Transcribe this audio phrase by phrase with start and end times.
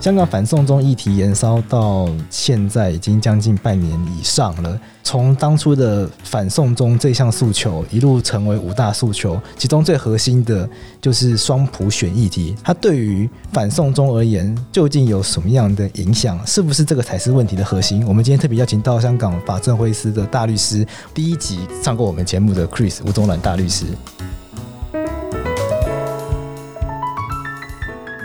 [0.00, 4.80] 香港反送中议题延烧到现在已经将近半年以上了。
[5.02, 10.66] 从当初的反送中这项诉求一路成为五大诉求，其中最核心的
[11.02, 12.56] 就是双普选议题。
[12.64, 16.40] 它对于反送中而言，究竟有什么样的影响？
[16.46, 18.02] 是不是这个才是问题的核心？
[18.06, 23.84] 我们今天特别邀请到香港法政会司的大律师，第一集上过我们节目的 Chris 吴宗銮大律师。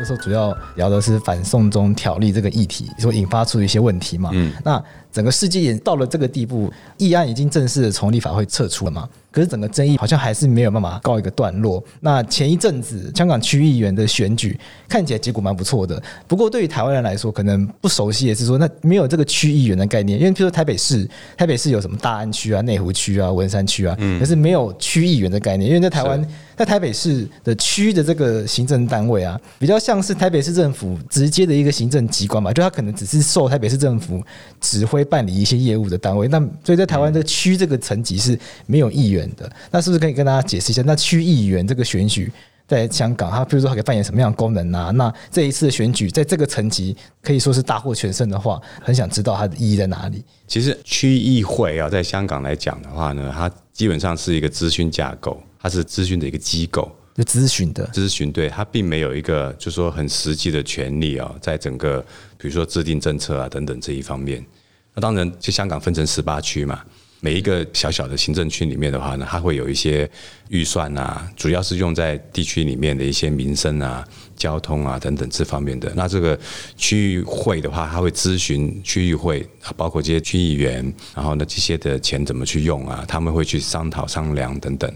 [0.06, 4.30] 时候主要聊的是反送中条例这个议题，所引发出一些问题嘛。
[4.34, 4.82] 嗯，那
[5.16, 9.08] 整个世界也到了这个地步，议案已经正式的从立法会撤出了嘛。
[9.32, 11.84] 可是整个争议好像还是没有办法告一个段落。
[12.00, 26.26] 那前一阵子香港区议员的选举看起来结果蛮不错的，不过对于台湾人来说，可能不熟悉也是说，那没有这个区议员的概念，因为譬如说台北市，台北市有什么大安区啊、内湖区啊、文山区啊，可是没有区议员的概念，因为在台湾。
[26.58, 34.24] 在台北市的区的这个行政单位啊，比较像是台北市政府直接的一个行政机关嘛，就他可能只是受台北市政府
[34.62, 36.28] 指挥办理一些业务的单位。
[36.28, 39.50] 那所以在台湾的区这个层级是没有议员的。
[39.72, 42.32] 那是不是可以跟大家解释一下，那区议员这个选举
[42.68, 44.90] 在香港，它比如说它可以扮演什么样的功能啊？
[44.92, 50.24] 那这一次的选举在这个层级可以说是大获全胜的话，很想知道它的意义在哪里。
[50.48, 55.42] 其实区议会啊，在香港来讲的话呢，它基本上是一个咨询架构。
[55.58, 62.00] 它是咨询的一个机构，就咨询的咨询，对，它并没有一个就是说很实际的权利啊，在整个
[62.38, 64.46] 比如说制定政策啊等等这一方面。
[64.96, 66.82] 那当然，就香港分成十八区嘛。
[67.22, 70.08] 每一个小小的行政区里面的话呢，它会有一些
[70.50, 75.92] 预算啊，主要是用在地区里面的一些民生啊、交通啊等等这方面的。
[75.96, 76.38] 那这个
[76.78, 84.92] 区域会的话，它会咨询区议会，包括这些区议员，然后呢，这些的钱怎么去用啊，他们会去商讨商量等等。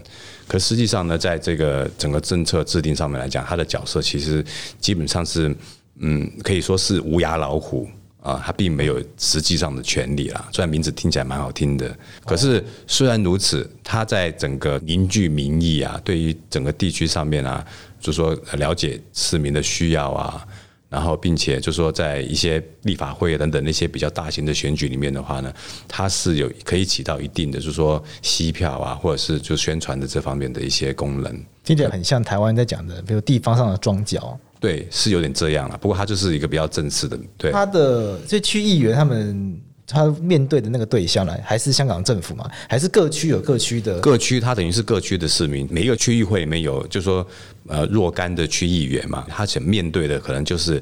[0.46, 4.44] 可实际上呢，在这个整个政策制定上面来讲，它的角色其实
[4.78, 5.52] 基本上是，
[5.98, 7.88] 嗯，可以说是无牙老虎。
[8.22, 10.48] 啊，他并没有实际上的权利啦。
[10.52, 17.64] 虽然名字听起来蛮好听的，可是虽然如此，他在整个凝聚民意啊，对于整个地区上面啊，
[17.98, 20.46] 就说了解市民的需要啊，
[20.90, 25.50] 然后并且就说在一些立法会等等那些比较大型的选举里面的话呢，
[25.88, 31.32] 他是有可以起到一定的，就是说吸票啊，或者是就宣传的这方面的一些功能。
[31.64, 34.38] 听起来很像台湾在讲的，比如地方上的庄脚。
[34.60, 35.78] 对，是有点这样了。
[35.78, 37.18] 不过他就是一个比较正式的。
[37.38, 42.48] 对，他的这区议员他们他面对的那个对象呢，还是香港政府嘛？
[42.68, 43.98] 还是各区有各区的？
[44.00, 47.26] 各区他等于是各区的市民，每一个区议会里面有，就是说
[47.66, 50.80] 呃若干的区议员嘛，他想面对的可能就是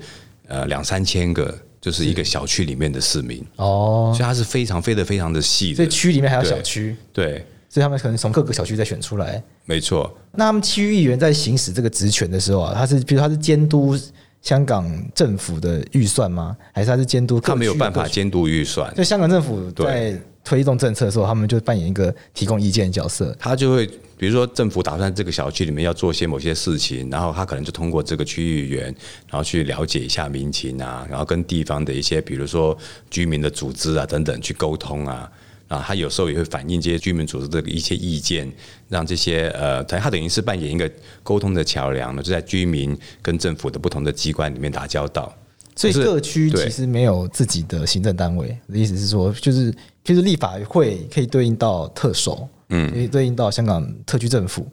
[0.49, 5.77] 呃两三千个，就是一个小区里面的市民哦，所以他是非常非得非常的细的。
[5.77, 7.47] 所以区里面还有小区，对。
[7.79, 10.13] 所以他们可能从各个小区再选出来，没错。
[10.33, 13.97] 那他们区议员在行使这个职权的时候啊，他是比如他是监督
[14.43, 14.85] 香港
[15.15, 16.57] 政府的预算吗？
[16.73, 17.39] 还是他是监督？
[17.39, 18.93] 他没有办法监督预算。
[18.97, 23.33] 就香港政府在推动政策的时候，他们就扮演一个提供意见的角色。
[23.39, 28.87] 他就会比如说政府打算这个小区里面要做些某些事情，然后他可能就通过这个区议员，
[29.29, 32.77] 然后去了解一下民情啊，然后跟地方的一些比如说
[33.09, 35.31] 居民的组织啊等等去沟通啊。
[35.69, 38.51] 啊，他有时候也会反映这些居民组织的一些意见，
[38.89, 40.91] 让这些呃，他等于是扮演一个
[41.23, 45.33] 沟通的桥梁呢，就在居民跟政府的不同的机关里面打交道。
[45.77, 54.67] 所以各区其实没有自己的行政单位，的意思是说，就是其实立法会可以对应到特首，嗯，可以对应到香港特区政府。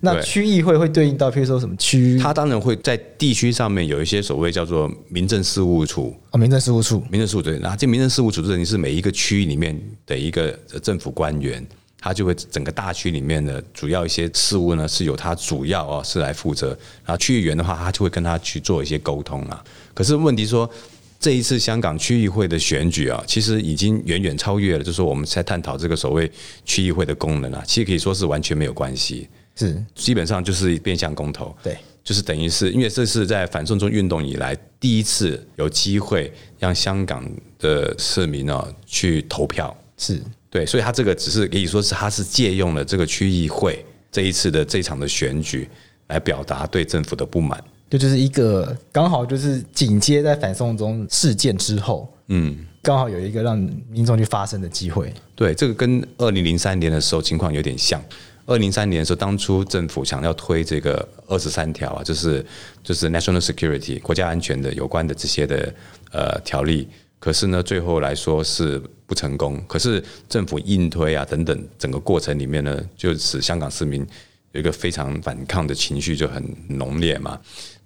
[0.00, 2.18] 那区议会会对应到，譬如说什么区？
[2.18, 7.58] 它当然会在地区上面有一些所谓叫做民政事务处啊，民政事务处，民政事务对。
[7.58, 10.50] 那这民政事务处等于是每一个区里面的一个
[10.82, 11.66] 政府官员，
[11.98, 16.68] 他就会整个大区里面的主要一些事务呢，是由他主要哦是来负责。
[17.04, 19.64] 然后区议员的话，他就会跟他去做一些沟通啊。
[19.94, 20.70] 可是问题说，
[21.18, 26.30] 这一次香港区议会的选举啊，其实已经远远超越了，就是说我们在探讨这个所谓
[26.66, 29.26] 区议会的功能啊，其实可以说是完全没有关系。
[29.56, 40.22] 是，基本上就是变相公投，对，就是等于是因为这是在反送中运动以来第一次有机会让香港的市民呢去投票，是。
[40.48, 45.68] 对，所以他这个只是可以说是他是借用了这个区议会这一次的这场的选举
[46.06, 53.58] 来表达对政府的不满，这就是一个刚好就是紧接在反送中事件之后，嗯，刚好有一个让
[53.90, 58.02] 民众去发声的机会，对，这个跟二零零三年的时候情况有点像。
[58.46, 62.44] 二零零三年的时候，当初政府想要推这个二十三条啊，就是
[62.82, 65.74] 就是 national security 国家安全的有关的这些的
[66.12, 66.88] 呃条例，
[67.18, 69.60] 可是呢，最后来说是不成功。
[69.66, 74.06] 可是政府硬推啊等等，整个过程里面呢，就使香港市民
[74.52, 77.38] 有一个非常反抗的情绪就很浓烈嘛。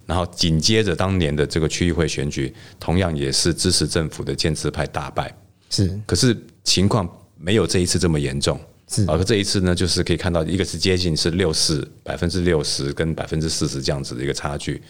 [0.05, 5.33] 然后紧接着当年的这个区议会选举，同样也是支持政府的建制派大败。
[5.69, 8.59] 是，可是情况没有这一次这么严重。
[8.91, 14.81] 是，而这一次呢，就是可以看到一个是接近是六四百分之六十跟百分之四十这样子的一个差距，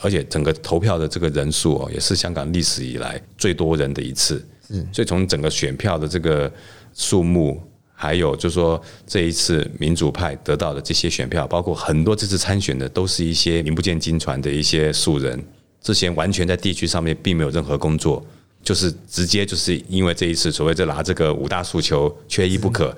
[0.00, 4.42] 而且整个投票的这个人数哦，也是香港历史以来最多人的一次。
[4.70, 6.50] 嗯，所以从整个选票的这个
[6.94, 7.62] 数目，
[7.92, 15.38] 还有就是说这一次民主派得到的这些选票，包括很多这次参选的都是一些名不见经传的一些素人，
[15.82, 18.24] 之前完全在地区上面并没有任何工作，
[18.62, 22.96] 就是直接就是因为这一次所谓的拿这个五大诉求缺一不可。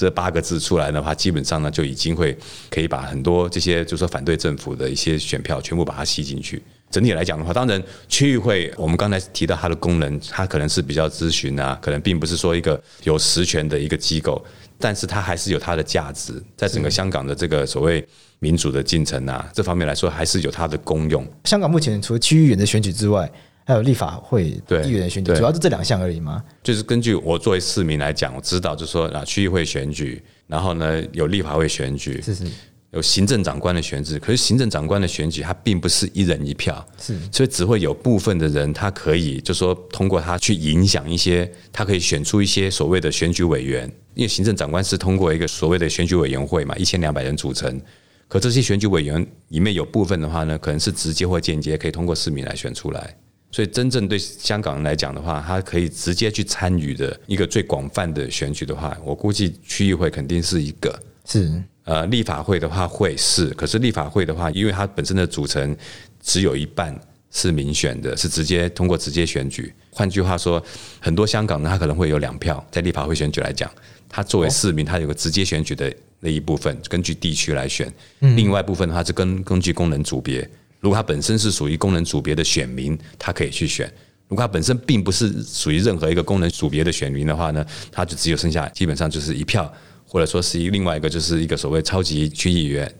[0.00, 2.34] 这八个字出来的话，基本上呢就已经会
[2.70, 6.62] 可以把很多这些就是说反对政府的一些选票全部把它吸进去。
[6.90, 14.42] 整体来讲的话，当然区议会我们刚才提到它的功能，它可能是比较咨询啊，可能并不是说一个有实权的一个机构，
[14.78, 18.02] 但是它还是有它的价值，在整个香港的这个所谓
[18.38, 21.22] 民主的进程啊这方面来说，还是有它的功用。
[21.44, 23.30] 香港目前除了区议员的选举之外，
[23.70, 26.42] 还有立法会议员的选举，主要是这两项而已吗？
[26.62, 32.44] 就是根据我作为市民来讲，我知道就是说啊，区议会选举，然后呢有立法会选举，是是，
[32.90, 34.18] 有行政长官的选举。
[34.18, 43.90] 可是行政长官的选举，它并不是一人一票，是，所以只会有部分的人，他可以就是说通过他去影响一些，他可以选出一些所谓的选举委员。
[44.14, 47.80] 因为行政长官是通过一个所谓的选举委员会嘛，一千两百人组成。
[48.26, 53.16] 可这些选举委员里面有部分的话呢，可能是直接或间接可以通过市民来选出来。
[53.52, 60.96] 所以，真正对香港人来讲的话，他可以直接去参与的一个最广泛的选举的话，我估计区议会肯定是一个。
[61.26, 65.76] 是，呃，立法会的话会是，可是立法会的话，因为它本身的组成
[66.22, 66.96] 只有一半
[67.32, 69.72] 是民选的，是直接通过直接选举。
[69.90, 70.64] 换句话说，
[71.00, 73.68] 很多香港人他可能会有两票，在立法会选举来讲，
[74.08, 77.88] 他作为市民，他有个直接选举的那一部分，根据地区来选；
[78.20, 80.48] 另外一部分的话是根根据功能组别。
[80.80, 83.86] 如果他本身是属于功能组别的选民，他可以去选；
[84.28, 89.72] 如果他本身并不是属于任何一个功能组别的选民的话呢，他就只有剩下基本上就是一票，
[90.06, 92.92] 或者说是一另外一个就是一个所谓超级区议员，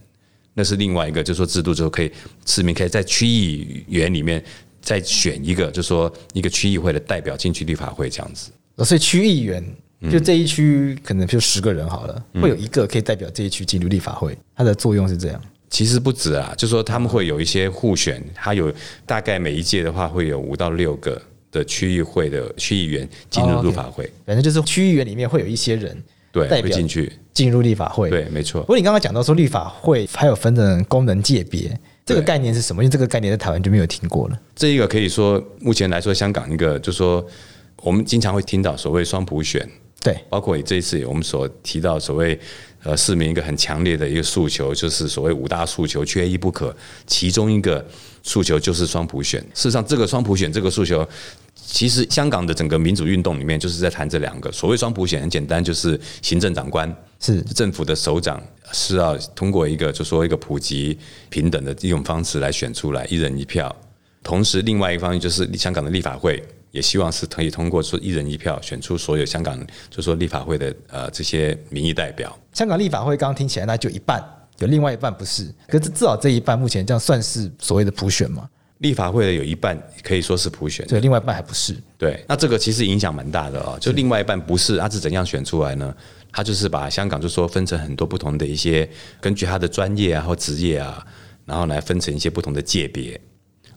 [0.54, 2.12] 那是另外一个就是说制度之后可以
[2.44, 4.44] 市民可以在区议员里面
[4.82, 8.50] 再选一个，就是说一个区议会的代表进去立法会这样子。
[8.84, 9.64] 所以区议员
[10.10, 15.40] 就这一区可能就十个人好了，会有一个可以代表这一区进入立法会，它的作用是这样。
[15.70, 18.72] 其实不止啊，就说他们会有一些互选，他有
[19.06, 21.22] 大概每一届的话会有五到六个
[21.52, 24.04] 的区域会的区议员进入立法会。
[24.04, 25.96] 哦 okay，反正就是区议员里面会有一些人
[26.32, 28.10] 对代表进去进入立法会。
[28.10, 28.62] 对，没错。
[28.62, 32.82] 不过你刚刚讲到说立法会还有分成功能界别，这个概念是什么？
[32.82, 34.40] 因为这个概念在台湾就没有听过了。
[34.56, 37.24] 这一个可以说目前来说，香港一个就是说
[37.82, 39.64] 我们经常会听到所谓双普选，
[40.02, 42.36] 对，包括你这一次我们所提到所谓。
[42.82, 46.74] 呃，市民一个很强烈的一个诉求，就是所谓五大诉求缺一不可，
[47.06, 47.84] 其中一个
[48.22, 49.40] 诉求就是双普选。
[49.54, 51.06] 事实上，这个双普选这个诉求，
[51.54, 54.50] 其实香港的整个民主运动里面就是在谈这两个。
[54.50, 56.90] 所谓双普选，很简单，就是行政长官
[57.20, 58.42] 是政府的首长，
[58.72, 60.98] 是要通过一个就说一个普及
[61.28, 63.74] 平等的一种方式来选出来，一人一票。
[64.22, 66.42] 同时，另外一方面就是香港的立法会。
[66.70, 69.58] 也希望是可以通过说一人一票选出所有香港，
[69.90, 72.36] 就说立法会的呃这些民意代表。
[72.52, 74.22] 香港立法会刚刚听起来那就一半，
[74.58, 78.48] 有另外一半不是，可是至少这一半目前这样算是所谓的普选吗？
[78.78, 81.76] 立法会的有一半可以说是普选，对，另外一半还不是。
[81.98, 83.76] 对，那这个其实影响蛮大的哦。
[83.78, 85.94] 就另外一半不是，他是怎样选出来呢？
[86.32, 88.88] 他就是把香港就说分成很多不同的一些，
[89.20, 91.04] 根据他的专业啊或职业啊，
[91.44, 93.20] 然后来分成一些不同的界别，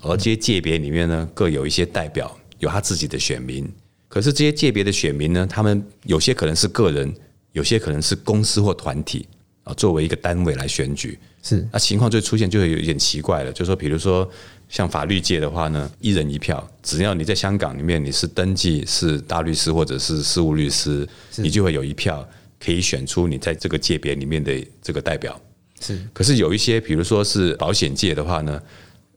[0.01, 2.33] 而这些界别里面呢，各有一些代表。
[2.63, 3.69] 有他自己的选民，
[4.07, 7.13] 可是这些界别的选民呢，他们有些可能是个人，
[7.51, 9.27] 有些可能是公司或团体
[9.65, 14.27] 啊，作为一个单位来选举，是那情况就出现就会有一点奇怪了，就是说，比如说
[14.69, 21.05] 像法律界的话呢，一人一票，只要你在香港里面你是登记是大律师或者是事务律师，
[21.35, 22.25] 你就会有一票
[22.63, 25.37] 可以选出你在这个界别里面的这个代表。
[25.81, 28.61] 是，可是有一些，比如说是保险界的话呢。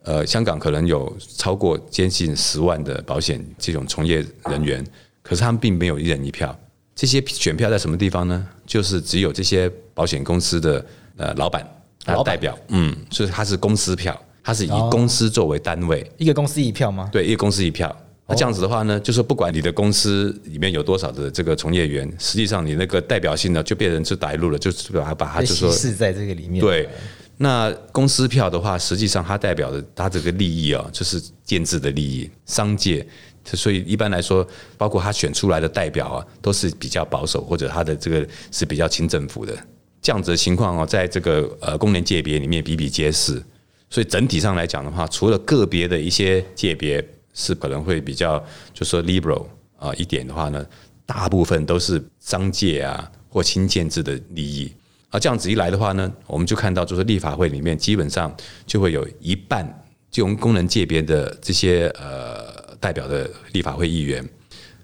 [0.07, 4.87] 呃，香港可能有超过接近十万的保险这种从业人员，
[5.21, 6.57] 可是他们并没有一人一票。
[6.95, 8.47] 这些选票在什么地方呢？
[8.65, 10.87] 就是只有这些保险公司的
[11.17, 11.69] 呃老板
[12.05, 17.09] 他代表，嗯，所以他是公司票，他是以公司作为单位，一个公司一票吗？
[17.11, 17.95] 对，一个公司一票。
[18.29, 26.89] 那这样子的话呢，就是不管你的公司里面有多少的这个从业员，实际上你那个代表性呢，就变成是带路了，就是把它把它就说是在这个里面对。
[27.39, 33.07] 那公司票的话，实际上它代表的它这个利益啊，就是建制的利益，商界。
[33.45, 34.45] 所以一般来说，
[34.77, 39.57] 包括他选出来的代表啊，都是比较保守，或者他的这个是比较亲政府的
[40.03, 43.41] 这样子的情况哦，在这个呃工联界别里面比比皆是。
[43.89, 49.47] 所以整体上来讲的话，除了个别的一些界别是可能会比较，就说 liberal
[49.79, 50.67] 啊一点的话呢，
[51.05, 54.73] 大部分都是商界啊或亲建制的利益。
[55.17, 58.35] 啊，这样子一来的话呢，我们就看到就是立法会里面基本上
[58.67, 59.67] 就会有一半
[60.11, 64.29] 就用功能界别的这些呃代表的立法会议员，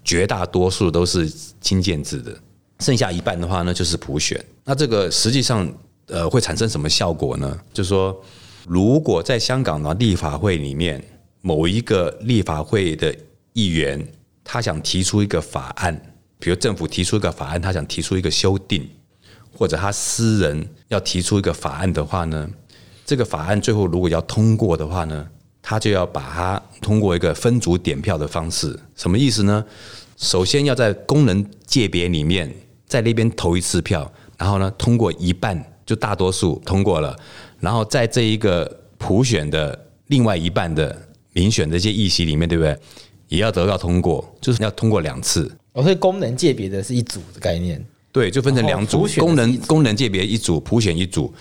[0.03, 2.35] 绝大多数都是轻建制的，
[2.81, 4.43] 剩下一半的话呢就是普选。
[4.65, 5.71] 那这个实际上
[6.07, 7.59] 呃会产生什么效果呢？
[7.73, 8.19] 就是说。
[8.69, 11.03] 如果在香港的立法会里面，
[11.41, 13.13] 某一个立法会的
[13.55, 14.07] 议员，
[14.45, 16.01] 他想提出一个法案，
[16.39, 18.89] 比如政府提出一个法案，他想提出一个修订，
[19.57, 22.49] 或者他私人要提出一个法案的话呢，
[23.05, 25.29] 这个法案最后如果要通过的话呢，
[25.61, 28.79] 他就要把它通过一个分组点票的方式。
[28.97, 29.65] 什么意思呢？
[30.17, 32.53] 首先要在功能界别里面，
[32.87, 37.17] 在那边投一次票，然后呢，通过一半就大多数通过了。
[37.61, 40.97] 然后在这一个普选的另外一半的
[41.33, 42.77] 民选这些议席里面，对不对？
[43.29, 45.51] 也要得到通过，就是要通过两次。
[45.73, 47.83] 哦，所以功能界别的是一组的概念。
[48.13, 51.33] 对，就分成两组，功能功能界别一组，普选一组。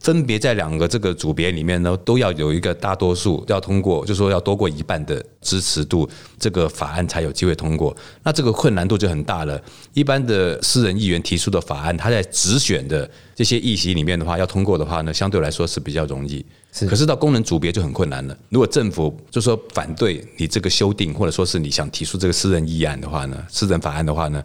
[0.00, 6.08] 分别在两个这个组别里面呢，都要有一个大多数要通过，就说要多过一半的支持度，
[6.38, 7.94] 这个法案才有机会通过。
[8.22, 9.60] 那这个困难度就很大了。
[9.94, 16.46] 一般的私人议员提出的法案，他在直选的这些议席里面的话，要通过的话呢，相对来说是比较容易。
[16.72, 16.86] 是。
[16.86, 18.38] 可是到功能组别就很困难了。
[18.50, 24.40] 如果政府就说反对你这个修订，或者说是你想提出这个私人议案的话呢，私人法案的话呢，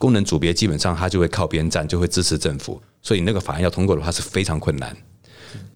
[0.00, 2.80] 功能组别基本上他就会靠边站，就会支持政府。
[3.02, 4.96] 所以那个法案要通过的话是非常困难。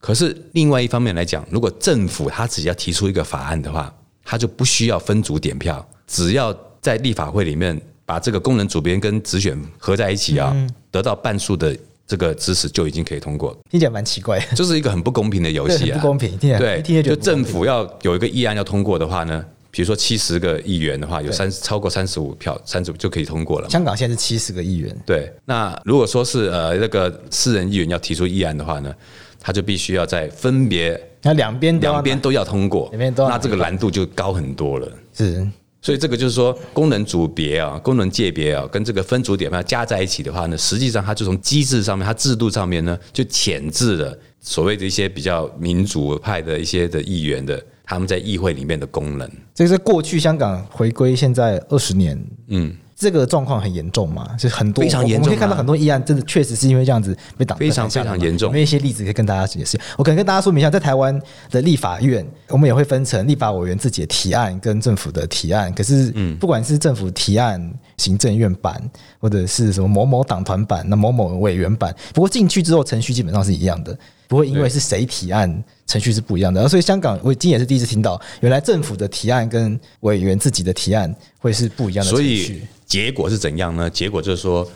[0.00, 10.56] 可是另外一方面来讲，如果政府他只要提出一个法案的话，他就不需要分组点票，只要在立法会里面把这个功能组别跟直选合在一起啊，
[10.90, 11.76] 得到半数的
[12.06, 13.54] 这个支持就已经可以通过。
[13.70, 16.38] 听起来蛮奇怪，就是一个很不公平的游戏啊， 不公平。
[16.38, 19.44] 对，就政府要有一个议案要通过的话呢？
[19.74, 23.68] 比如说七十个议员的话，有三超过三十五票，三十五就可以通过了。
[23.68, 24.96] 香港现在是七十个议员。
[25.04, 28.94] 对，那如果说是呃那个私人议员要提出议案的话呢，
[29.40, 34.88] 他就必须要在分别那两边两边都要通过，两边都要，那这个难度就高很多了。
[35.12, 35.44] 是，
[35.82, 47.60] 所以这个就是说功能组别啊、功能界别啊，跟这个分组点要加在一起的话呢，实际上它就从机制上面、它制度上面呢，就潜质了所谓的一些比较民主派的一些的议员的。
[47.84, 58.48] 他们在议会里面的功能，这是过去香港回归现在二十年，嗯，这个状况很严重嘛，就是很多非常严重，我们可以看到很多议案，真的确实是因为这样子被挡，非常非常严重。
[58.48, 59.78] 有没有一些例子可以跟大家解释？
[59.98, 65.70] 我可能跟大家说明一下，在台湾的立法院，我们也会分成立法委员自己的提案跟政府的提案。
[65.74, 67.60] 可是，嗯，不管是政府提案、
[67.98, 68.82] 行政院版，
[69.20, 73.94] 或者是什么某某党团版、那某某委员版，不过进去之后程序基本上是一样的。
[74.26, 82.46] 不会因为是谁提案，程序是不一样的，所以香港我今天也是第一次听到，原来政府的提案跟委员自己的提案会是不一样的程序。
[82.46, 83.88] 所以结果是怎样呢？
[83.88, 84.68] 结果就是说，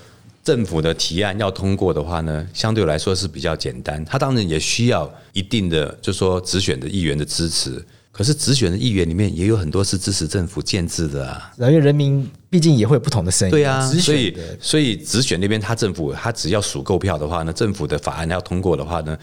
[0.45, 4.05] 政府的提案要通过的话呢，相对来说是比较简单。
[4.05, 7.85] 他当然也需要一定的，就是说直选的议员的支持。
[8.19, 13.51] 可是直选的议员里面也有很多是支持政府建制的啊，因为人民毕竟也会有不同的声音。
[13.53, 19.17] 对啊，所以所以直选那边他政府他只要数够票的话呢，政府的法案要通过的话呢，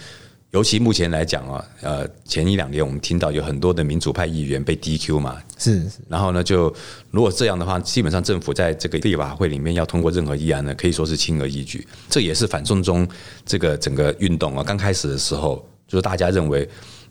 [0.51, 6.73] 尤其目前来讲啊，呃，前一两年我们听到有很多的民主派议员被 DQ 嘛，是，然后呢，就
[7.11, 11.85] 如果这样的话，基本上政府在这个立法会里面要通过任何议案呢，可以说是轻而易举。
[12.09, 13.05] 这也是反送中
[13.45, 16.65] 这个整个运动啊，刚开始的时候，就是大家认为。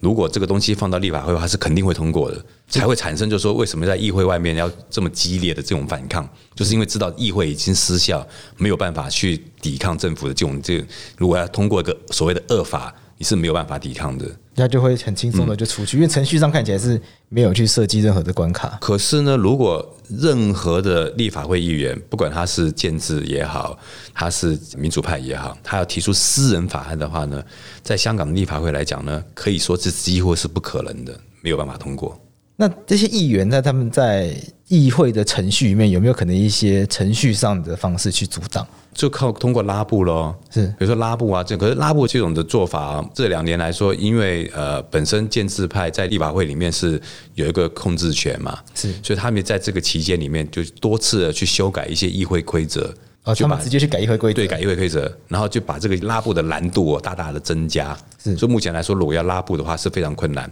[0.04, 8.24] 如果这个东西放到立法会它，是肯定会通过的，才会产生就是说，为什么在议会外面要这么激烈的这种反抗，就是因为知道议会已经失效，
[8.58, 10.84] 没有办法去抵抗政府的这种这，
[11.16, 12.94] 如果要通过一个所谓的恶法。
[13.16, 18.78] 你是没有办法抵抗的，他就会很轻松的就出去，因为程序上看起来是没有去设计任何的关卡。
[18.80, 23.78] 可是呢，如果任何的立法会议员，不管他是建制也好，
[24.12, 27.42] 他是民主派也好，他要提出私人法案的话呢，
[27.82, 32.18] 在香港的立法会来讲呢，可以说是几乎是不可能的，没有办法通过。
[32.56, 34.32] 那这些议员在他们在
[34.68, 38.66] 议会的程序里面，有没有可能一些程序上的方式去阻挡？
[38.94, 40.66] 就靠通过拉布咯，是。
[40.68, 47.00] 比如说拉布啊，这可是拉布这种的做法啊，这两年来说，因为呃本身建制派在立法会里面是
[47.34, 52.94] 有一个控制权嘛，是，所以他们在这个期间里面就多次的去修改一些议会规则，
[53.24, 60.48] 哦，就把直接去改议会规则，对，改议会规则，然后就把这个拉布的难度大大的增加，是，所以目前来说，如果要拉布的话是非常困难，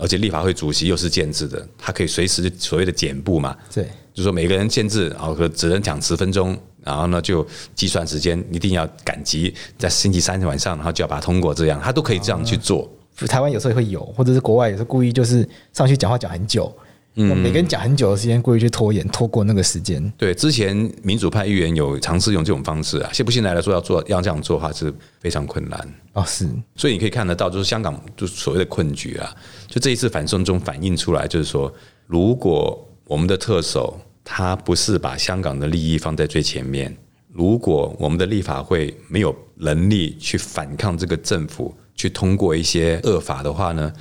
[0.00, 6.58] 而且立法会主席又是建制的，他可以随时所谓的减布嘛，对，就是说每个人建制，然后只能讲十分钟。
[6.82, 12.90] 然后呢，就计算时间，一定要赶集，在星期三晚上，然后就要把它通过，这样他都可以这样去做。
[13.28, 16.74] 台湾有时候也会有，或者是国外也是故意就是上去讲话讲很久。
[17.16, 20.12] 嗯，每个人讲很久的时间，故意去拖延，拖过那个时间。
[20.16, 26.24] 对，之前民主派议员有尝试用这种方式啊，现不现在来说要做要这样做的话是非常困难哦。
[26.24, 29.34] 是，所以你可以看得到，就是香港就所谓的困局啊。
[29.66, 31.72] 就这一次反送中反映出来，就是说，
[32.06, 36.96] 如果我们的特首他不是把香港的利益放在最前面，
[37.32, 43.92] 如果我们的立法会没有能力去反抗这个政府，去通过一些恶法的话呢，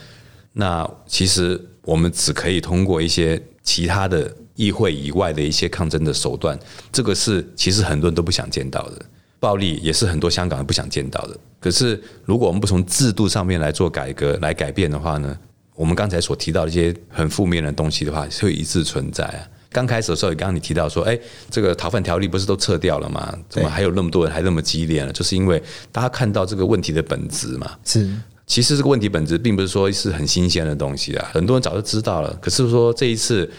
[0.54, 1.60] 那其实。
[1.90, 6.58] 我们只可以通过一些其他的议会以外的一些抗争的手段，
[6.92, 9.06] 这个是其实很多人都不想见到的。
[9.40, 11.36] 暴力也是很多香港人不想见到的。
[11.60, 15.36] 可是，如果我们不从制度上面来做改革、来改变的话呢，
[15.74, 19.42] 我们刚才所提到的一些很负面的东西的话，会一直存在啊。
[19.72, 21.18] 刚开始的时候，刚刚你提到说，哎，
[21.50, 23.36] 这个逃犯条例不是都撤掉了吗？
[23.50, 25.12] 怎么还有那么多人还那么激烈呢？
[25.12, 27.72] 就是因为大家看到这个问题的本质嘛。
[27.84, 28.08] 是。
[28.50, 32.38] 其实这个问题本质并不是说是很新鲜的东西啊，很多人早就知道了。
[32.42, 33.50] 可是说这一次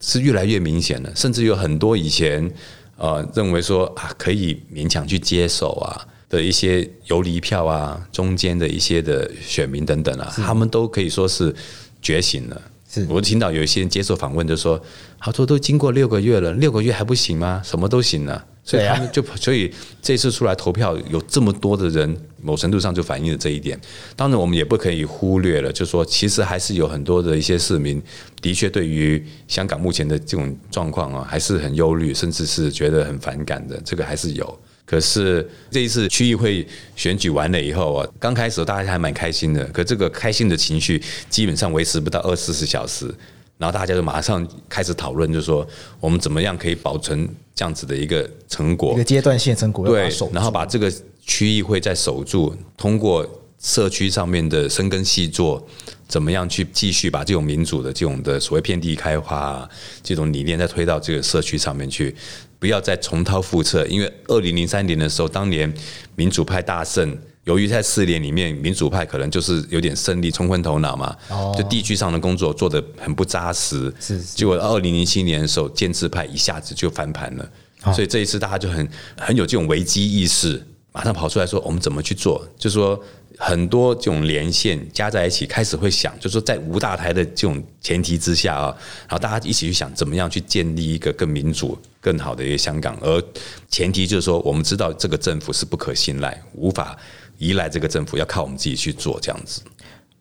[0.00, 2.48] 是越来越明显了，甚至有很多以前
[2.96, 11.52] 呃认为说啊可以勉强去接受啊的一些游离票啊，中间的一些的选民等等啊，他们都可以说是
[12.00, 12.62] 觉醒了。
[12.88, 14.80] 是我听到有一些人接受访问就说，
[15.18, 17.60] 他说都经过六个月了，六个月还不行吗？
[17.64, 18.44] 什么都行了。
[18.66, 23.80] 所以他们就 所以这次出来投票有这么多的人，某程度上就反映了这一点。
[24.16, 28.02] 当然，我们也不可以忽略了，就是说其实还是有很多的一些市民，
[28.42, 33.80] 的确对于香港目前的这种状况啊，还是很忧虑，甚至是觉得很反感的。
[33.84, 34.60] 这个还是有。
[34.84, 43.12] 可是这一次区议会选举完了以后啊，刚开始大家还蛮开心的，可这个开心的情绪基本上维持不到二十四小时。
[43.58, 45.66] 然后大家就马上开始讨论，就是说
[45.98, 53.26] 我们怎么样可以保存这样子的一个成果，一个阶段性成果，对，然后把这个区域会再守住，通过
[53.58, 55.66] 社区上面的深耕细作，
[56.06, 59.68] 怎么样去继续把这种民主的这种的所谓遍地开花
[60.02, 62.14] 这种理念再推到这个社区上面去，
[62.58, 63.86] 不要再重蹈覆辙。
[63.86, 65.72] 因为二零零三年的时候，当年
[66.14, 67.16] 民主派大胜。
[67.46, 71.16] 由于在四年里面，民主派可能就是有点胜利冲昏头脑嘛，
[71.56, 73.92] 就地区上的工作做得很不扎实，
[74.34, 77.48] 结果二零零七年的时候，建制派一下子就翻盘了，
[77.94, 80.60] 所以这一次大家就很很有这种危机意识，
[80.92, 83.02] 马上跑出来说我们怎么去做，就是说。
[83.38, 93.22] 很多这种连线加在一起，开始会想，就是说在无大台的这种前提之下啊，然后大家一起去想怎么样去建立一个更民主、更好的一个香港，而
[93.68, 96.96] 前提就是说，我们知道这个政府是不可信赖，无法
[97.38, 99.60] 依赖这个政府，要靠我们自己去做这样子。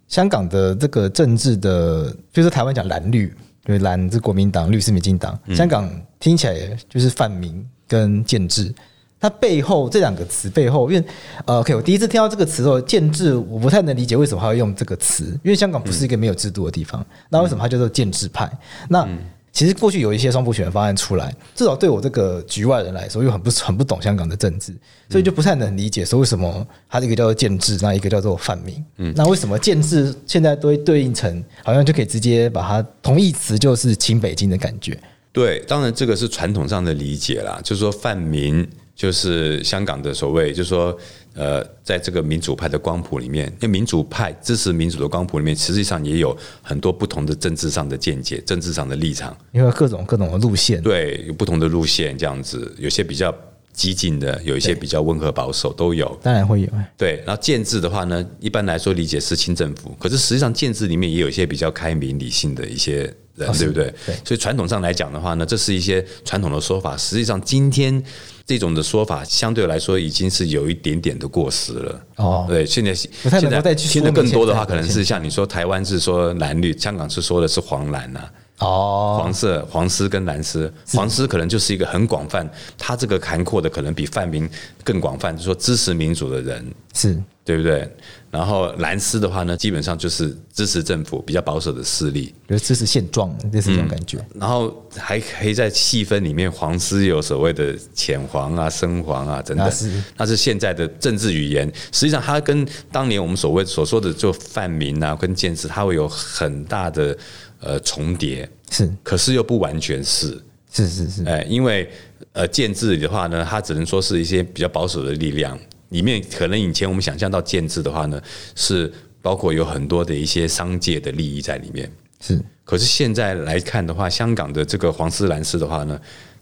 [0.08, 5.38] 香港的这个政治的，就是台湾讲蓝绿，对，蓝是国民党，绿是民进党。
[5.56, 6.56] 香港听起来
[6.88, 8.74] 就是泛民跟建制。
[9.18, 11.04] 它背后这两个词背后，因为
[11.46, 18.48] 呃，OK，我第一次听到这个词的时候，建制，我不太能理解为什么还要用这个词，因为香港不是一个没有制度的地方，那为什么它叫做建制派？
[18.88, 19.08] 那
[19.56, 24.76] 其实过去有一些双普选方案出来，至少对我这个局外人来说，又很不很不懂香港的政治，
[25.10, 35.00] 所以就不太能理解说为什么它这个叫做建制，那一个叫做泛民，嗯，那为什么建制现在都会对应成好像就可以直接把它同义词就是亲北京的感觉？
[35.32, 38.68] 对，当然这个是传统上的理解啦，就是说泛民。
[38.96, 40.98] 就是香港的所谓，就是说，
[41.36, 53.36] 呃，在这个民主派的光谱里面，因为民主派支持民主的光谱里面，实际上也有很多不同的政治上的见解、政治上的立场，因为各种各种的路线，对，有不同的路线这样子，有些比较
[53.76, 56.18] 激进的，有一些比较温和保守，都有。
[56.24, 56.68] 当然会有。
[56.98, 63.02] 对，然后建制的话呢，一般来说理解是清政府，可是实际上建制里面也有一些比较开明、理性的一些
[63.36, 63.94] 人，对不对？
[64.06, 64.16] 对。
[64.24, 66.96] 所以传统上来讲的话呢，这是一些传统的说法。
[66.98, 68.04] 实际上今天。
[68.48, 72.06] 这种的说法相对来说已经是有一点点的过时了。
[72.18, 73.10] 哦，对，现在现
[73.50, 78.30] 在现在更多的话，可能是像你说，台湾是说蓝绿，香港是说的是黄蓝呐。
[78.60, 84.50] 哦，黄色、黄丝跟蓝丝，黄丝可能就是一个很广泛，它这个涵括的可能比泛民
[84.84, 87.22] 更广泛，就是说支持民主的人是。
[87.46, 87.88] 对不对？
[88.32, 94.18] 然后蓝丝的话呢，基本上就是支持政府比较保守的势力，就支持现状，就是这种感觉。
[94.34, 99.72] 然后还可以在细分里面，黄丝有所谓的浅黄啊、深黄啊等等，
[100.18, 101.72] 那是现在的政治语言。
[101.92, 107.16] 实际上，它跟当年我们所谓所说的就泛民啊、跟建制，它会有很大的
[107.60, 108.50] 呃重叠。
[108.70, 110.42] 是，可是又不完全是。
[110.72, 111.24] 是是是。
[111.24, 111.90] 哎，因为
[112.34, 115.58] 呃建制的话呢，它只能说是一些比较保守的力量。
[115.90, 118.22] 里面可能以前我们想象到建制的话呢，
[118.56, 118.92] 是
[119.22, 121.90] 包括有很多的一些商界的利益在里面。
[122.20, 125.98] 是，可是现在来看的话，香港的这个黄丝蓝丝的话呢，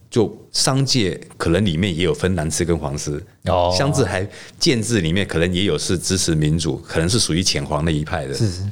[0.09, 8.63] 就商界可能里面也有分蓝丝跟黄丝，哦，乡志还建制里面可能也有是支持民主，可能是属于浅黄那一派的，是是。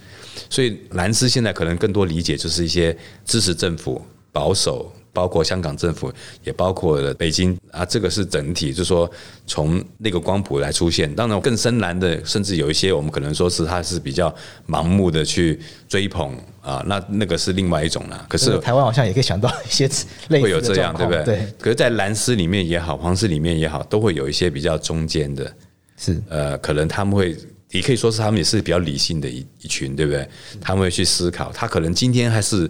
[0.50, 4.92] 所以蓝丝现在可能更多理解就是一些支持政府保守。
[5.14, 6.10] 包括香港政府，
[6.42, 9.12] 也包括了北京啊，这个是整体，就是说
[9.46, 11.14] 从那个光谱来出现。
[11.14, 14.34] 当然，更深蓝的，甚至有一些我们可能说是他是比较
[14.70, 18.26] 盲目的去追捧啊，那那个是另外一种啦。
[18.30, 19.86] 可是台湾好像也可以想到一些
[20.30, 21.26] 类似会有这样，对不对？
[21.26, 21.54] 对。
[21.60, 25.54] 可是，在蓝丝里面也好，黄丝里面也好，都会有一些比较中间的，
[25.98, 27.36] 是呃，可能他们会，
[27.72, 30.28] 也可以说是他们也是比较理性的一一群，对不对？
[30.60, 32.70] 他们会去思考，他可能今天还是。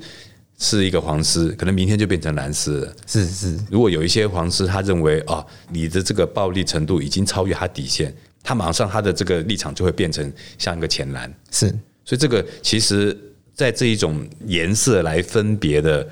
[0.64, 2.96] 是一个黄丝，可能明天就变成蓝丝了。
[3.08, 11.34] 是是，如果有一些黄丝，他认为哦，你的这个暴力程度已经超越他底线，他马上他的这个立场就会变成像一个浅蓝。
[11.50, 11.68] 是，
[12.06, 13.18] 所以这个其实，
[13.56, 16.08] 在这一种颜色来分别的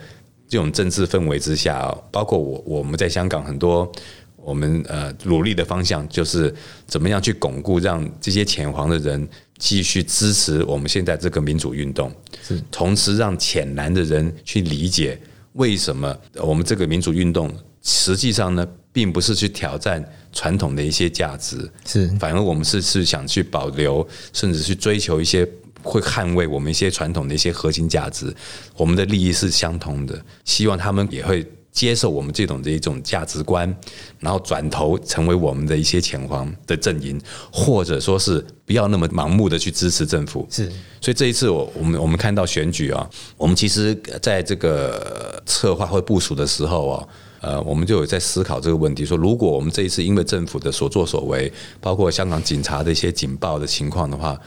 [0.48, 3.92] 这种政治氛围之下，包括我我们在香港很多。
[4.44, 6.54] 我们呃努力的方向就是
[6.88, 15.20] 怎么样去巩固，让这些浅黄的人继续支持我们现在这个民主运动，是同时让浅蓝的人去理解
[15.54, 25.48] 为什么我们这个民主运动实际上呢，并不是去挑战传统的一些价值，是反而我们是是想去保留，甚至去追求一些
[25.84, 28.34] 会捍卫我们一些传统的一些核心价值，
[28.76, 31.46] 我们的利益是相同的，希望他们也会。
[31.72, 33.74] 接受我们这种的一种价值观，
[34.20, 37.20] 然后转头成为我们的一些前方的阵营，
[37.52, 40.48] 或者说是不要那么盲目的去支持政府。
[40.50, 47.08] 是，所以这一次我我们我们看到选举啊，我们其实在这个策划或部署的时候啊，
[47.42, 54.40] 呃，我们就有在思考这个问题：说如果我们这一次因为政府的所作所为，包括香港警察的一些警报的情况的话。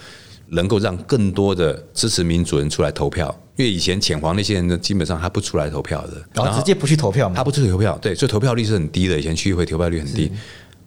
[0.54, 9.18] 能够让更多的支持民主人出来投票，因为以前浅黄那些人呢，基本上他不出来投票的，然后直接不去投票嘛，他不去投票，对，所以投票率是很低的。
[9.18, 10.32] 以前区议会投票率很低，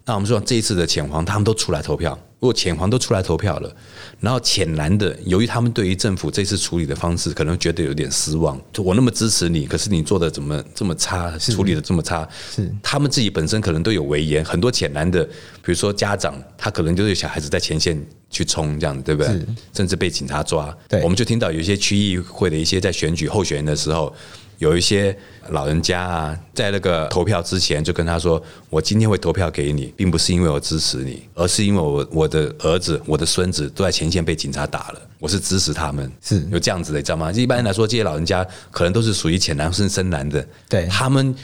[0.07, 2.17] 那我们说这一次的浅黄，他们都出来投票。
[2.39, 3.75] 如果浅黄都出来投票了，
[4.19, 8.61] 然后浅蓝的，由于他们对于政府这次处理的方式，可能觉得有点失望。
[8.77, 12.27] 我那么支持你，可是你做的怎么这么差，处理的这么差？
[12.51, 19.41] 是他们自己本身可能都有微言，很多浅蓝的，比如说家长，他可能就是小孩子在前线去冲，这样对不对？
[19.73, 20.77] 甚至被警察抓。
[20.87, 24.13] 对，我们就听到有一些区议会的一些在选举候选人的时候。
[24.57, 25.15] 有一些
[25.49, 37.31] 老人家啊，在那个投票之前就跟他说：“我今天会投票给你，并不是因为我支持你，而是因为我我的儿子、我的孙子都在前线被警察打了，我是支持他们。”是有这样子的，你知道吗？
[37.31, 41.35] 一般来说，这些老人家可能都是属于浅蓝甚至深蓝的，对，他们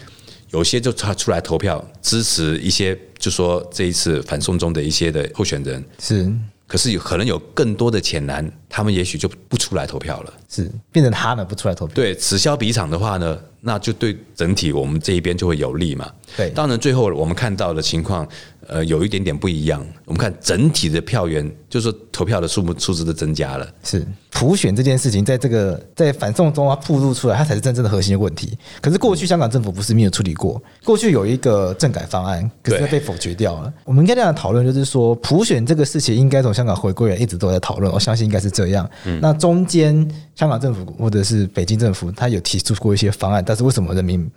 [0.52, 6.32] 有些就出出来投票支持一些，就说这一次反送中的一些的候选人是。
[6.68, 11.94] 可是有可能有更多的浅蓝，他们也许就不出来投票了，是变成他们不出来投票。
[11.94, 16.10] 对，此消彼长的话呢，那就对整体我们这一边就会有利嘛。
[16.38, 18.28] 对，当然最后我们看到的情况。
[18.68, 19.86] 呃，有一点点不一样。
[20.06, 23.68] 我们看整体的票源，就是说投票的数目数字都增加了。
[23.84, 28.56] 是普选这件事情，在这个在反送中啊暴露出来，它才是真正的核心的问题。
[28.80, 33.74] 可是过去香港政府不是没有处理过，过去有一个政改方案，可是被否决掉了。
[33.84, 37.92] 我们应该这样讨论，就是说普选这个事情应该从香港回归来一直都在讨论。
[37.92, 38.90] 我相信应该是这样。
[39.22, 39.96] 那中间
[40.36, 44.30] 香港政府或者是北京政府，他有提出过一些方案，但是为什么人民？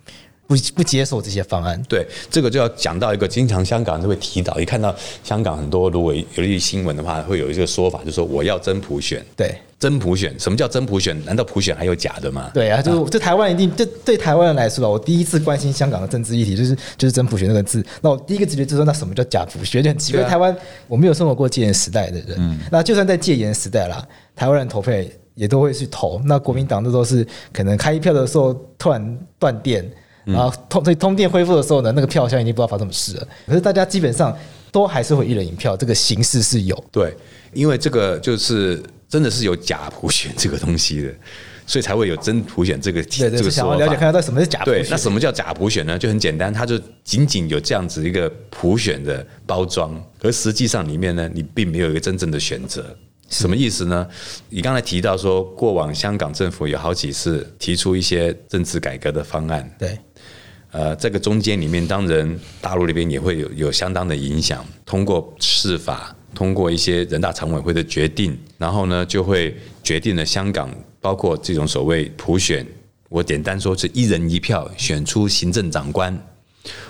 [0.47, 9.25] 不不接受这些方案，对这个就要讲到一个，经常香港人都会提到，一看到香港很多如果有一些新闻的话，会有一个说法，就是说我要真普选。
[9.35, 11.19] 对，真普选，什么叫真普选？
[11.25, 12.51] 难道普选还有假的吗？
[12.53, 17.83] 对啊，就就台湾一定，就对台湾人来说，我第一次关心香港的政治议题，就是就是真普选那个字。
[18.01, 19.81] 那我第一个直觉就是说，那什么叫假普选？
[19.81, 20.55] 就很奇怪，台湾
[20.87, 24.93] 我没有生活过戒严时代的人，那就算在戒严时代啦，台湾人投票
[25.33, 26.21] 也都会去投。
[26.23, 29.83] 那国民党那都是可能开一票的时候突然断电。
[30.25, 33.27] 然后通所以通电恢复的时候呢，那个票箱已经不知道发生什么事了。
[33.45, 34.35] 可是大家基本上
[34.71, 36.83] 都还是会一人一票，这个形式是有。
[36.91, 37.15] 对，
[37.53, 41.13] 因为这个就是真的是有假普选这个东西的，
[41.67, 44.81] 所以才会有真普选这个这个想要了解看到什么是假普选。
[44.81, 45.97] 对，那什么叫假普选呢？
[45.97, 52.83] 就很简单，它就仅仅有这样子一个普选的包装，而实际上里面呢，你并没有一个真正的选择。
[53.27, 54.07] 什么意思呢？
[54.49, 59.67] 你刚才提到说，过往香港政府有好几次提出一些政治改革的方案。
[59.79, 59.97] 对。
[60.75, 64.61] 呃，这个中间里面，当然大陆那边也会有有相当的影响。
[64.85, 72.67] 通过释法，通过一些人大常委会的决定，然后呢，就会决定了香港包括这种所谓普选，
[73.07, 76.13] 我简单说是一人一票选出行政长官，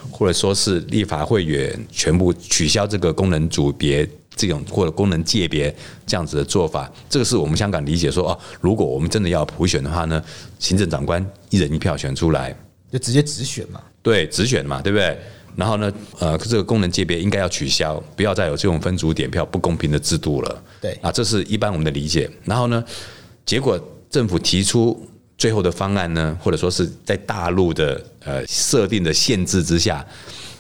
[0.10, 5.72] 或者说是立法会员全部取消这个功能组别这种或者功能界别
[6.08, 6.92] 这样子的做法。
[7.08, 10.20] 这个是我们香港理解说哦，如果我们真的要普选的话呢，
[10.58, 12.58] 行政长官一人一票选出来。
[12.96, 13.82] 就直接直选嘛？
[14.02, 15.18] 对，直选嘛，对不对？
[15.54, 20.64] 然后呢，呃，这个功能界别应该要取消，不要再有这种分组点票不公平的制度了。
[20.80, 22.30] 对，啊，这是一般我们的理解。
[22.46, 22.82] 然后呢，
[23.46, 23.78] 结果
[24.10, 25.06] 政府提出
[25.38, 30.06] 最后的方案呢，或者说是在大陆的呃设定的限制之下，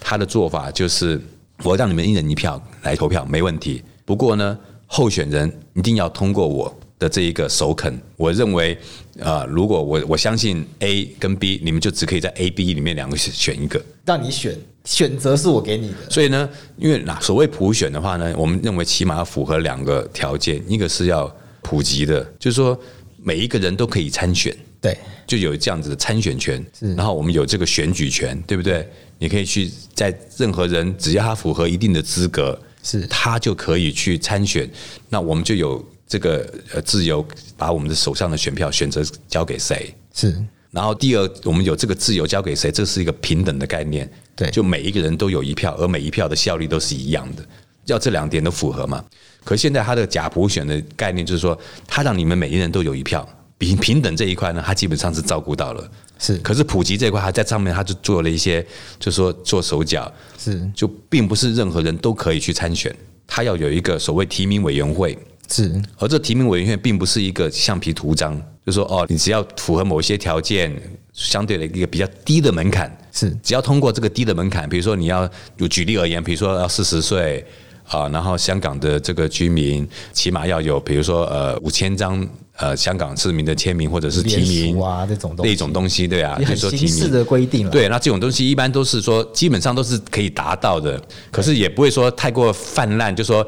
[0.01, 1.17] 他的做法就是
[1.63, 3.81] 我让你们一人一票来投票，没问题。
[4.03, 7.97] 不过呢，候选人一定要通过我的这一个首肯。
[8.17, 8.77] 我认为，
[9.21, 16.09] 啊，如果我我相信 A 跟 B，你们就只可以在 A、B 里面两个选一个，让你选，选择是我给你的。
[16.09, 22.77] 所以呢，因为那所谓普选的话呢，我们认为起码要符合两个条件，一个是要普及的，就是说
[23.17, 26.63] 每一个人都可以参选，对，就有这样子的参选权。
[26.77, 28.87] 是，然后我们有这个选举权，对不对？
[29.17, 32.59] 你可以去在任何人只要他符合一定的资格。
[32.83, 34.69] 是，他就可以去参选，
[35.09, 37.25] 那我们就有这个呃自由，
[37.57, 39.93] 把我们的手上的选票选择交给谁。
[40.13, 40.35] 是，
[40.71, 44.09] 然后第二，我们有这个自由交给谁，这是一个平等的概念。
[44.35, 47.45] 对，就每一个人都有一票，而每一票的效力都是一样的，
[47.85, 49.03] 要这两点都符合嘛。
[49.43, 55.89] 可现在他的假普选的概念就是说，他让你们每一人都有一票，平平等这一块呢，他基本上是照顾到了。
[56.17, 58.65] 是，可是普及这块，他在上面他就做了一些，
[58.99, 62.93] 就是说做手脚，是，就并不是任何人都可以去参选，
[63.27, 65.17] 他要有一个所谓提名委员会，
[65.49, 70.75] 是，而这提名委员会并不是一个橡皮图章，就是说哦，你只要符合某些条件，
[71.13, 77.45] 相对的一个比较低的门槛，是，只要通过这个低的门槛，比如说你要有举例而言，比如说要四十岁
[77.87, 82.27] 啊，然后香港的这个居民起码要有，比如说呃五千张。
[82.57, 87.69] 呃，香港市民的签名或者是提名啊，这种那种东西，对啊，很形式的规定了。
[87.69, 90.97] 对，那这种东西一般都是说，基本上都是可以达到的，
[91.33, 93.45] 可是也不会说太过泛滥，就说。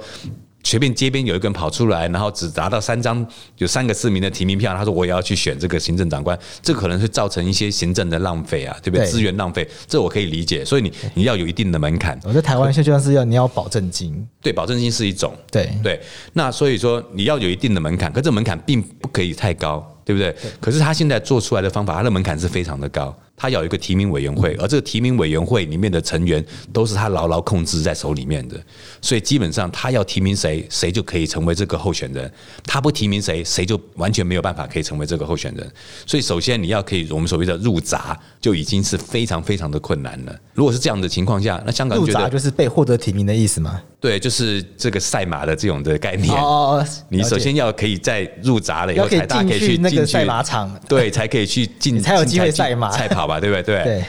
[0.67, 3.25] 随便街边有一个人跑出来，然后只拿到三张，
[3.57, 9.05] 有三个市民的提名票，他说我也要去选这个行政长官，这可能是造成一些行政的浪费啊，对不对？
[9.05, 10.65] 资源浪费，这我可以理解。
[10.65, 12.19] 所以你你要有一定的门槛。
[12.25, 16.01] 我在台湾现在就像是要你要保证金，对，保证金是一种，对对。
[16.33, 20.35] 那所以说你要有一定的门槛，可这门槛并不可以太高，对不对？
[20.59, 23.17] 可是他现在做出来的方法，他的门槛是非常的高。
[23.39, 28.59] 他有一个提名委员会，而这个提名委员会里面的成员都是他牢牢控制在手里面的，
[28.99, 32.27] 所以基本上他要提名谁，谁就可以成为这个候选人；
[32.65, 35.71] 他不提名谁，谁就完全没有办法可以成为这个候选人。
[36.07, 40.35] 所以首先你要可以我们所谓的入闸，就已经是非常非常的困难了。
[40.55, 43.79] 如果是这样的情况下，那香港入闸就是被获得提名的意思吗？
[43.99, 46.33] 对，就是这个赛马的这种的概念。
[46.35, 53.63] 哦，你首先要可以在入闸了以后，才大家可以去那个赛马场，对，才可以去进， 才有机会赛马赛跑吧，对不对？
[53.63, 53.83] 对。
[53.83, 54.05] 对。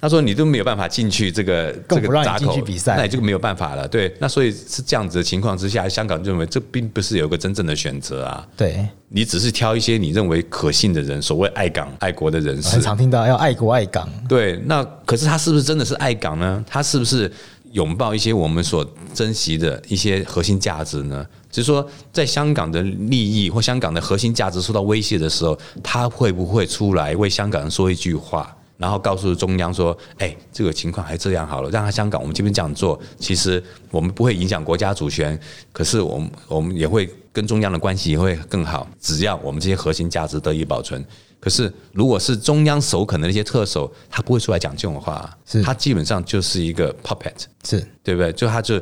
[0.00, 3.88] 他说你都没有办法进去这个这个闸口比赛，那也就没有办法了。
[3.88, 8.46] 对，那所以是这样子的情况之下，香港认为这并不是有一个真正的选择啊。
[8.56, 12.68] 对，你只是挑一些你认为可信的人，所谓爱港爱国的人士。
[12.68, 14.08] 很常听到要爱国爱港。
[14.28, 16.64] 对，那可是他是不是真的是爱港呢？
[16.68, 17.28] 他是不是？
[17.72, 21.26] 拥抱一些我们所珍惜的一些核心价值呢？
[21.50, 35.38] 就是说，在香港的利益或香港的核心价值受到威胁的时候，他会不会出来为香港人说一句话，然后告诉中央说：“哎，这个情况还这样好了，让他香港我们这边这样做，其实我们不会影响国家主权，
[35.72, 41.04] 可是我们我们也会跟中央的关系也会更好，只要我们这些核心价值得以保存。”
[41.40, 47.32] 可是，如果是中央首肯的那些特首，他不会出来讲这种话，是他基本上就是一个 puppet，
[47.64, 48.32] 是对不对？
[48.32, 48.80] 就他就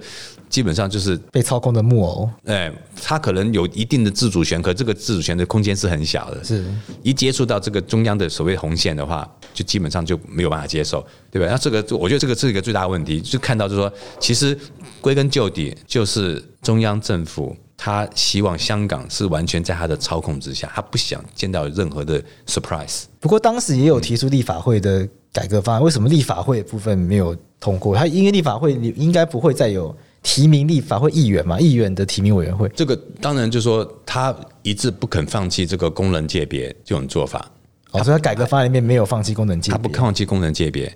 [0.48, 2.30] 基本上就是被操控的木偶。
[2.46, 6.42] 哎，他可能有一定的自主权，可这个自主权的空间是很小的。
[6.42, 6.64] 是
[7.02, 11.46] 一接触到这个中央的所谓红线的话，就基本上就没有办法接受，对吧？
[11.50, 14.58] 那这个，我觉得这个是一个最大的问题，就看到就是说，其实
[15.02, 17.54] 归根究底就是中央政府。
[17.76, 23.04] 他希望香港是完全在他的操控之下，他不想见到任何的 surprise。
[23.20, 27.94] 不过当时也有提出立法会的改革方案，为什么立法会部分没有通过？
[27.94, 32.68] 他因为立法会应该不会再有提名立法会议员嘛，议员的提名委员会。
[32.70, 37.50] 这个当然就是说他一直不肯放弃这个功能界别这种做法。
[37.92, 40.92] 哦，所以他改革方案里面没有放弃功能界别，他不放弃功能界别。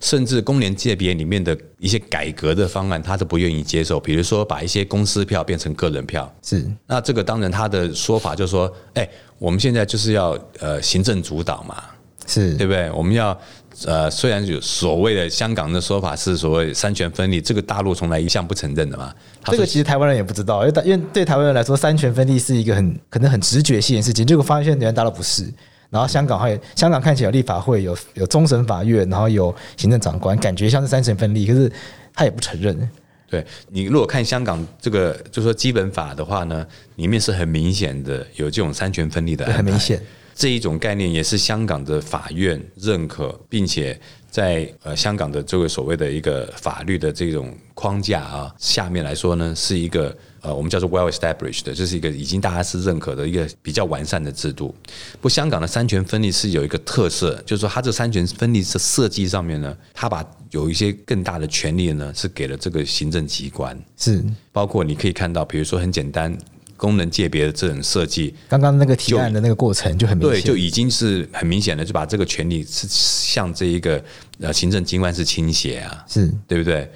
[0.00, 4.00] 甚至工联界别里面的一些改革的方案，他都不愿意接受。
[4.00, 6.64] 比如说，把一些公司票变成个人票，是。
[6.86, 9.08] 那这个当然他的说法就是说，哎，
[9.38, 11.84] 我们现在就是要呃行政主导嘛，
[12.26, 12.90] 是对不对？
[12.92, 13.38] 我们要
[13.84, 19.14] 呃虽然有所谓的香港的说法是所谓三权分立，这个大陆从来一向不承认的嘛。
[19.44, 25.52] 这个其实台湾人也不知道，因为因为对台湾人来说，三权分立是一个很可能很直觉性的事情，结果发现原来大陆不是。
[25.90, 31.70] 然后香港还有，香港看起来有立法会，有有终审法院，然后有行政长官，感觉像是三权分立，可是
[32.14, 32.88] 他也不承认。
[33.28, 40.00] 对，你如果看香港这个，就是说基本法的话呢，里面是很明显的有这种三权分立的，很明显。
[40.34, 54.74] 这一种概念也是香港的法院认可，并且在呃香港的这个所谓的一个法律的这种框架啊下面来说呢，是一个呃我们叫做 well established 的，这是一个已经大家是认可的一个比较完善的制度。
[55.20, 66.36] 不，香港的三权分立是有一个特色，就是说它这三权分立的设计上面呢，它把有一些更大的权利呢是给了这个行政机关，是包括你可以看到，比如说很简单。
[66.80, 74.02] 功能界别的这种设计，刚刚那个提案的那个过程就很明显，对，就已经是很明显的，就把这个权利是向这一个
[74.40, 76.90] 呃行政机关是倾斜啊，是对不对？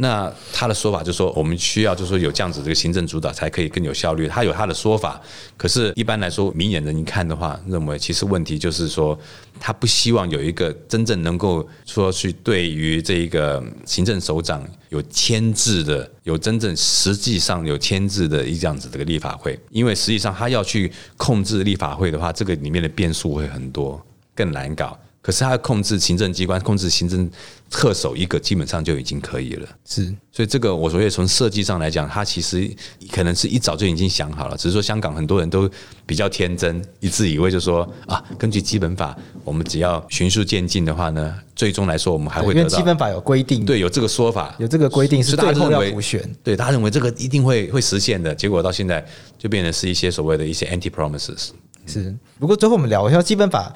[0.00, 4.26] 那他的说法就是说，我们需要就是说有这样子这个行政主导才可以更有效率。
[4.26, 5.20] 他有他的说法，
[5.58, 9.18] 可是一般来说，明眼人一看的话，认为其实问题就是说，
[9.60, 24.00] 他不希望有一个真正能够说去对于这一个行政首长有牵制的，有真正实际上有牵制的一这样子这个立法会，因为实际上他要去控制立法会的话，这个里面的变数会很多，
[24.34, 24.98] 更难搞。
[25.22, 27.30] 可是他要控制行政机关，控制行政
[27.68, 29.68] 特首一个，基本上就已经可以了。
[29.84, 32.68] 是，所以这个我所谓从设计上来讲，他其实
[33.12, 34.56] 可能是一早就已经想好了。
[34.56, 35.70] 只是说香港很多人都
[36.06, 42.60] 比较天真，一致以为就说啊，根据基本法，我们只要循序渐进的话呢，最终来说我们还会得到。
[42.60, 46.26] 因为基本法有规定，对，有这个说法，有这个规定是最后要补选。
[46.42, 49.06] 对，大家认为这个一定会会实现的，结果到现在
[49.38, 51.50] 就变成是一些所谓的一些 anti promises。
[51.86, 53.70] 是，不过最后我们聊一下基本法。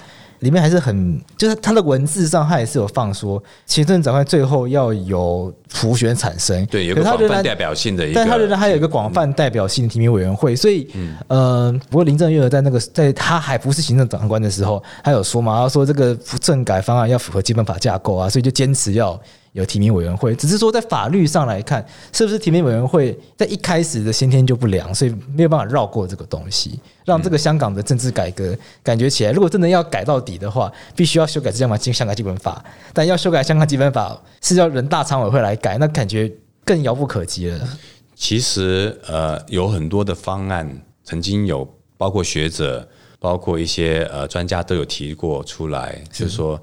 [0.45, 19.19] 里面还是很，就是它的文字上，它也是有放说，行政长官最后要有普选产生，对，有个广泛代表性的一个，但他仍然还有一个广泛代表性的提名委员会，所以，嗯，呃，不过林郑月娥在那个在他还不是行政长官的时候，他有说嘛，他说这个政改方案要符合基本法架构啊，所以就坚持要。
[19.55, 36.31] 有提名委员会，只是说在法律上来看，是不是提名委员会在一开始的先天就不良，所以没有办法绕过这个东西，让这个香港的政治改革感觉起来，如果真的要改到底的话，必须要修改这样香港基本法，但要修改香港基本法是要人大常委会来改，那感觉
[36.65, 37.69] 更遥不可及了。
[38.17, 40.69] 其实，呃，有很多的方案，
[41.05, 42.89] 曾经有包括学者，
[43.21, 46.61] 包括一些呃专家都有提过出来，就是说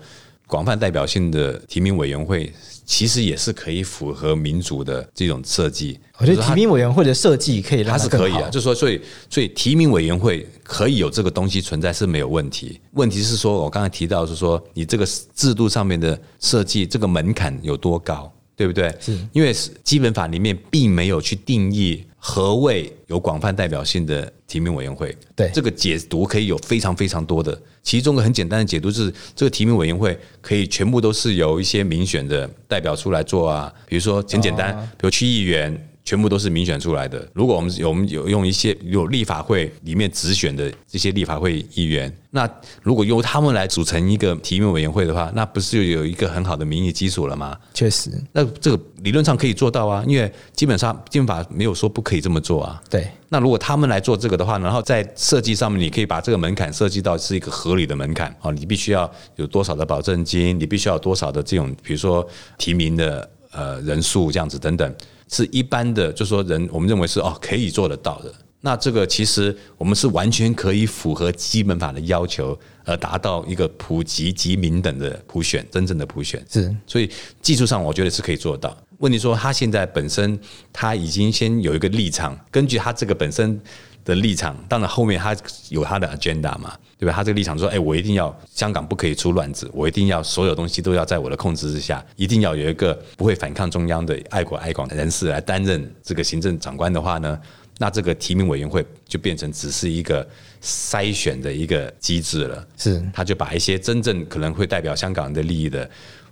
[0.52, 2.52] 广泛代表性的提名委员会。
[2.84, 5.98] 其实也是可以符合民主的这种设计。
[6.18, 12.82] 我觉得提名委员会的设计可以让它，它是可以啊，就是说，所以所以提名委员会可以有这个东西存在是没有问题。
[12.94, 18.94] 问题是说，我刚才提到是说，你这个制度上面的设计，这个门槛有多高，对不对？
[19.00, 22.04] 是因为基本法里面并没有去定义。
[22.24, 25.18] 何谓有广泛代表性的提名委员会？
[25.36, 35.88] 对这个解读可以有非常非常多的，其中一个很简单的解读是，这个提名委员会可以全部都是由一些民选的代表出来做啊，比如说很简单，比如区议员。
[36.04, 37.28] 全部都是民选出来的。
[37.34, 42.50] 如果我们有我们有用一些有立法会里面直选的这些立法会议员，那
[42.82, 47.58] 如果由他们来组成一个提名委员会的话，那不是就有一个很好的民意基础了吗？
[47.74, 52.82] 确实，那这个理论上可以做到啊，因为基本上基本法没有说不可以这么做啊。
[52.90, 53.08] 对。
[53.30, 64.96] 那如果他们来做这个的话，然后在设计上面，你可以把这个门槛设计到是一个合理的门槛啊，你必须要有多少的保证金，你必须要多少的这种，比如说提名的呃人数这样子等等。
[65.32, 68.32] 是一般的，就是说人，我们认为是哦可以做得到的。
[68.60, 76.46] 那这个其实我们是完全可以符合基本法的要求，而达到一个普及及民等的普选，真正的普选。
[76.48, 77.10] 是，所以
[77.41, 78.78] 技术上我觉得是可以做到。
[79.00, 80.39] 问题说他现在本身
[80.72, 83.60] 他已经先有一个立场，根据他这个本身。
[84.04, 85.36] 的立场，当然后面他
[85.70, 87.14] 有他的 agenda 嘛，对吧？
[87.14, 97.40] 他这个立场说，哎，我一定要香港不可以出乱子，我一定要所有东西都要在我的控制之下，一定要有一个不会反抗中央的爱国爱港的人士来担任这个行政长官的话呢，
[97.78, 100.28] 那这个提名委员会就变成只是一个
[100.62, 102.68] 筛选的一个机制了。
[102.78, 105.90] 是，他就把一些真正可能会代表香港人的利益的。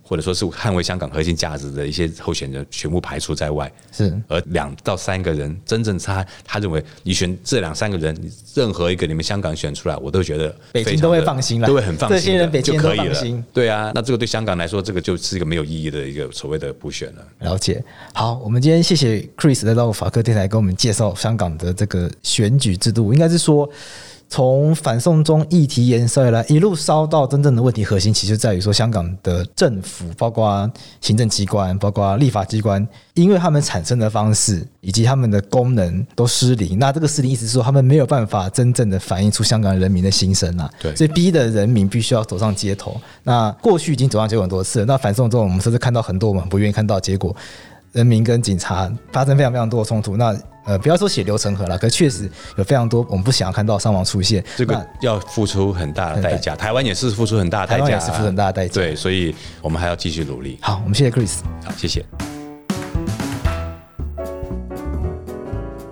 [0.09, 13.43] 或者说是捍卫香港核心价值的一些候选人全部排除在外，是而两到三个人，真正他他认为你选这两三个人，任何一个你们香港选出来，我都觉得北京都会放心了，都会很放心，这些人北京都可以了。
[13.53, 17.23] 对啊，那这个对香港来说，这个就是一个没有意义的一个所谓的补选了。
[17.41, 17.83] 了解。
[18.11, 23.69] 好，我们今天谢谢 Chris 来到法科电台，跟我们介绍香港的这个选举制度，应该是说。
[24.29, 30.71] 从反送中议题延伸来，一路烧到真正的问题核心，其实在于说，香港的政府，包括
[31.01, 36.77] 行政机关，包括立法机关，因为他们产生的方式以及他们的功能都失灵。
[36.77, 40.69] 那这个失灵意思是说，他们没有办法真正的反映出香港人民的心声啊。
[40.79, 43.01] 对，所以逼得人民必须要走上街头。
[43.23, 47.35] 那过去已经走上街头很多次了，那反送中，我们甚至看到很多我们不愿意看到的结果。
[47.91, 50.15] 人民跟警察发生非常非常多的冲突。
[50.15, 50.31] 那
[50.69, 54.43] 呃，不要说血流成河了，可确实有非常多我们不想要看到伤亡出现。
[54.55, 58.73] 这个要付出很大的代价，台湾也是付出很大的代价，台湾也是付出很大的代价。
[58.75, 60.59] 对，所以我们还要继续努力。
[60.61, 61.39] 好，我们谢谢 Chris。
[61.65, 62.05] 好，谢谢。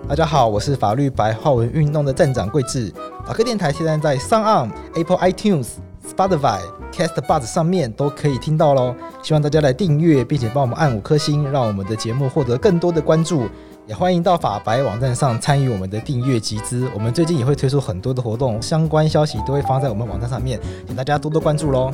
[0.08, 2.94] 大家好，我是法律白话文运动的站长桂智。
[3.26, 5.70] 法科电台现在在 SoundOn、Apple iTunes、
[6.16, 6.60] Spotify、
[6.94, 8.94] Castbox 上面都可以听到喽。
[9.24, 13.50] 希望大家来订阅，并且帮我们按五颗星，让我们的节目获得更多的关注。
[13.88, 16.90] 也欢迎到法白网站上参与我们的订阅集资。
[16.94, 21.90] 我们最近也会推出很多的活动，相关消息都会放在我们网站上面，请大家多多关注喽。